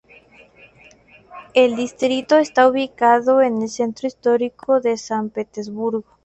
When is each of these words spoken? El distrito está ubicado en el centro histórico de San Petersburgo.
El 1.53 1.75
distrito 1.75 2.39
está 2.39 2.67
ubicado 2.67 3.43
en 3.43 3.61
el 3.61 3.69
centro 3.69 4.07
histórico 4.07 4.81
de 4.81 4.97
San 4.97 5.29
Petersburgo. 5.29 6.17